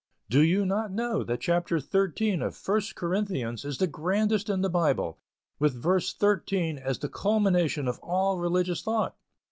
[0.31, 4.67] "Do you not know that chapter thirteen of First Corinthians is the grandest in the
[4.69, 5.19] Bible,
[5.59, 9.15] with verse thirteen as the culmination of all religious thought?